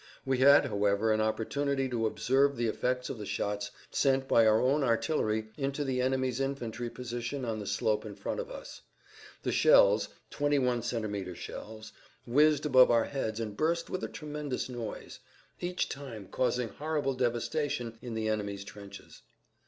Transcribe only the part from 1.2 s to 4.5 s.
opportunity to observe the effects of the shots sent by